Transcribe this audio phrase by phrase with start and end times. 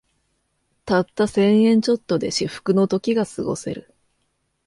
[0.83, 3.93] たった千円ちょっとで至福の時がすごせる